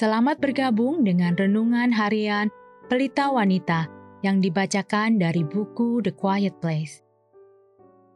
[0.00, 2.48] Selamat bergabung dengan renungan harian
[2.88, 3.84] Pelita Wanita
[4.24, 7.04] yang dibacakan dari buku The Quiet Place.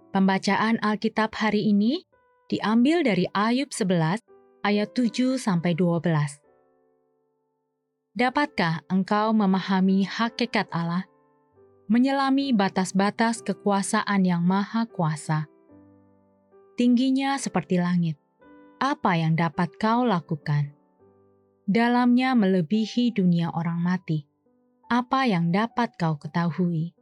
[0.09, 2.09] Pembacaan Alkitab hari ini
[2.49, 4.25] diambil dari Ayub 11
[4.65, 6.41] ayat 7 sampai 12.
[8.17, 11.05] Dapatkah engkau memahami hakikat Allah,
[11.93, 15.53] menyelami batas-batas kekuasaan yang maha kuasa?
[16.81, 18.17] Tingginya seperti langit.
[18.81, 20.73] Apa yang dapat kau lakukan?
[21.65, 24.29] Dalamnya melebihi dunia orang mati.
[24.93, 26.93] Apa yang dapat kau ketahui?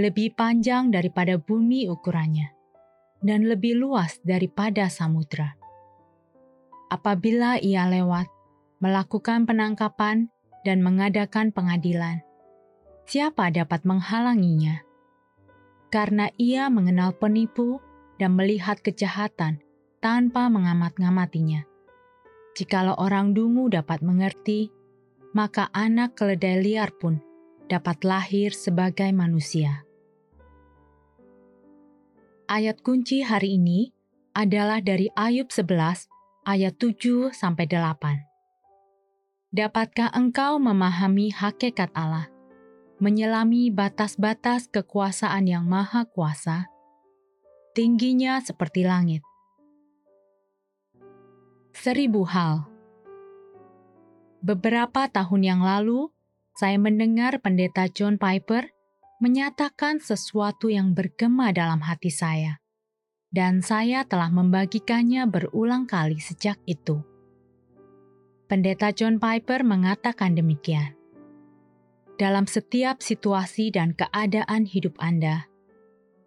[0.00, 2.48] Lebih panjang daripada bumi ukurannya,
[3.20, 5.52] dan lebih luas daripada samudra.
[6.88, 8.32] Apabila ia lewat,
[8.80, 10.32] melakukan penangkapan
[10.64, 12.24] dan mengadakan pengadilan,
[13.04, 14.80] siapa dapat menghalanginya?
[15.92, 17.84] Karena ia mengenal penipu
[18.16, 19.60] dan melihat kejahatan
[20.00, 21.68] tanpa mengamat-ngamatinya
[22.58, 24.74] Jikalau orang dungu dapat mengerti,
[25.30, 27.22] maka anak keledai liar pun
[27.70, 29.86] dapat lahir sebagai manusia.
[32.50, 33.94] Ayat kunci hari ini
[34.34, 36.10] adalah dari Ayub 11
[36.50, 39.54] ayat 7 sampai 8.
[39.54, 42.26] Dapatkah engkau memahami hakikat Allah,
[42.98, 46.66] menyelami batas-batas kekuasaan yang maha kuasa?
[47.70, 49.22] Tingginya seperti langit,
[51.78, 52.66] seribu hal.
[54.42, 56.10] Beberapa tahun yang lalu,
[56.58, 58.66] saya mendengar Pendeta John Piper
[59.22, 62.58] menyatakan sesuatu yang bergema dalam hati saya,
[63.30, 66.98] dan saya telah membagikannya berulang kali sejak itu.
[68.50, 70.98] Pendeta John Piper mengatakan demikian:
[72.18, 75.46] "Dalam setiap situasi dan keadaan hidup Anda,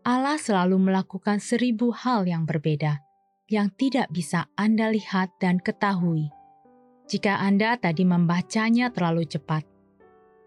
[0.07, 3.10] Allah selalu melakukan seribu hal yang berbeda."
[3.51, 6.31] Yang tidak bisa Anda lihat dan ketahui.
[7.11, 9.67] Jika Anda tadi membacanya terlalu cepat,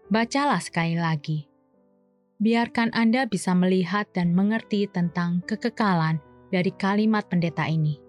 [0.09, 1.45] bacalah sekali lagi.
[2.41, 6.17] Biarkan Anda bisa melihat dan mengerti tentang kekekalan
[6.49, 8.01] dari kalimat pendeta ini.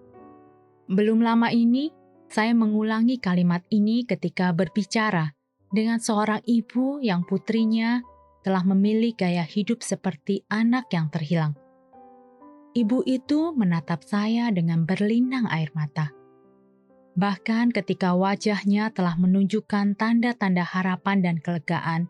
[0.89, 1.93] Belum lama ini,
[2.27, 5.31] saya mengulangi kalimat ini ketika berbicara
[5.69, 8.01] dengan seorang ibu yang putrinya
[8.41, 11.55] telah memilih gaya hidup seperti anak yang terhilang
[12.77, 16.13] Ibu itu menatap saya dengan berlinang air mata.
[17.17, 22.05] Bahkan ketika wajahnya telah menunjukkan tanda-tanda harapan dan kelegaan,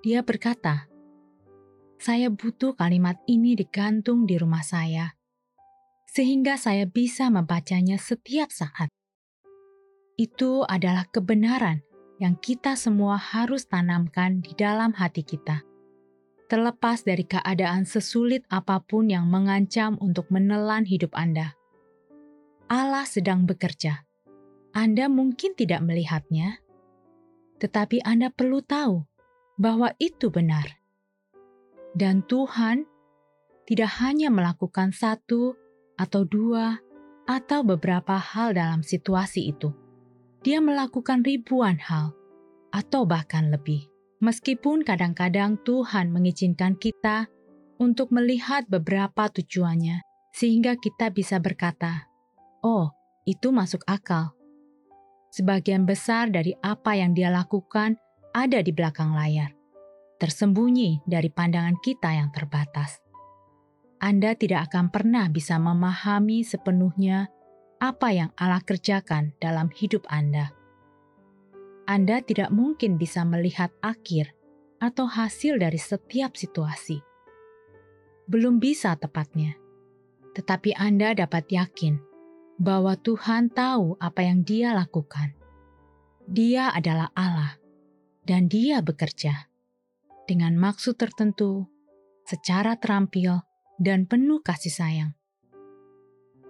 [0.00, 0.88] dia berkata,
[2.00, 5.12] "Saya butuh kalimat ini digantung di rumah saya,
[6.08, 8.88] sehingga saya bisa membacanya setiap saat."
[10.16, 11.84] Itu adalah kebenaran
[12.16, 15.75] yang kita semua harus tanamkan di dalam hati kita
[16.46, 21.54] terlepas dari keadaan sesulit apa pun yang mengancam untuk menelan hidup Anda.
[22.66, 24.02] Allah sedang bekerja.
[24.74, 26.60] Anda mungkin tidak melihatnya,
[27.62, 29.06] tetapi Anda perlu tahu
[29.56, 30.78] bahwa itu benar.
[31.96, 32.84] Dan Tuhan
[33.64, 35.56] tidak hanya melakukan satu
[35.96, 36.76] atau dua
[37.26, 39.72] atau beberapa hal dalam situasi itu.
[40.44, 42.14] Dia melakukan ribuan hal
[42.70, 43.95] atau bahkan lebih.
[44.16, 47.28] Meskipun kadang-kadang Tuhan mengizinkan kita
[47.76, 50.00] untuk melihat beberapa tujuannya,
[50.32, 52.08] sehingga kita bisa berkata,
[52.64, 52.96] "Oh,
[53.28, 54.32] itu masuk akal."
[55.28, 58.00] Sebagian besar dari apa yang Dia lakukan
[58.32, 59.52] ada di belakang layar,
[60.16, 62.96] tersembunyi dari pandangan kita yang terbatas.
[64.00, 67.28] Anda tidak akan pernah bisa memahami sepenuhnya
[67.76, 70.55] apa yang Allah kerjakan dalam hidup Anda.
[71.86, 74.34] Anda tidak mungkin bisa melihat akhir
[74.82, 76.98] atau hasil dari setiap situasi.
[78.26, 79.54] Belum bisa tepatnya,
[80.34, 82.02] tetapi Anda dapat yakin
[82.58, 85.32] bahwa Tuhan tahu apa yang Dia lakukan.
[86.26, 87.54] Dia adalah Allah,
[88.26, 89.46] dan Dia bekerja
[90.26, 91.70] dengan maksud tertentu,
[92.26, 93.46] secara terampil,
[93.78, 95.12] dan penuh kasih sayang.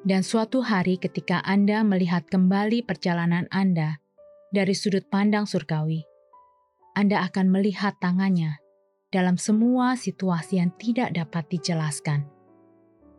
[0.07, 4.01] Dan suatu hari, ketika Anda melihat kembali perjalanan Anda
[4.55, 6.07] dari sudut pandang surgawi,
[6.95, 8.59] Anda akan melihat tangannya
[9.11, 12.27] dalam semua situasi yang tidak dapat dijelaskan.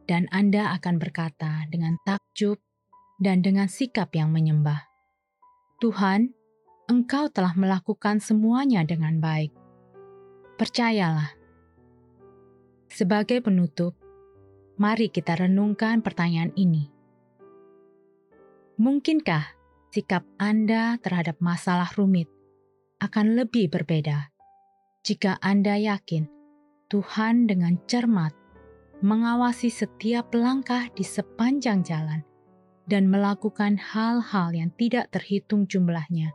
[0.08, 2.62] Dan Anda akan berkata dengan takjub
[3.20, 4.88] dan dengan sikap yang menyembah,
[5.84, 6.32] Tuhan,
[6.88, 9.52] Engkau telah melakukan semuanya dengan baik.
[10.56, 11.36] Percayalah.
[12.88, 13.92] Sebagai penutup,
[14.80, 16.88] mari kita renungkan pertanyaan ini.
[18.80, 19.57] Mungkinkah
[19.98, 22.30] sikap Anda terhadap masalah rumit
[23.02, 24.30] akan lebih berbeda
[25.02, 26.30] jika Anda yakin
[26.86, 28.30] Tuhan dengan cermat
[29.02, 32.22] mengawasi setiap langkah di sepanjang jalan
[32.86, 36.30] dan melakukan hal-hal yang tidak terhitung jumlahnya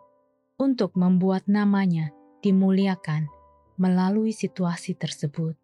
[0.59, 2.11] untuk membuat namanya
[2.43, 3.31] dimuliakan
[3.79, 5.55] melalui situasi tersebut.